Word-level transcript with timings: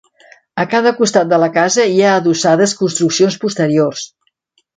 A 0.61 0.63
cada 0.69 0.93
costat 1.01 1.29
de 1.33 1.39
la 1.43 1.49
casa 1.57 1.85
hi 1.91 1.99
ha 2.07 2.15
adossades 2.23 2.75
construccions 2.81 3.39
posteriors. 3.45 4.09